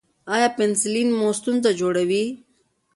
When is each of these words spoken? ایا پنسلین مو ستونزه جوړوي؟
ایا 0.33 0.47
پنسلین 0.57 1.09
مو 1.17 1.27
ستونزه 1.39 1.71
جوړوي؟ 1.79 2.23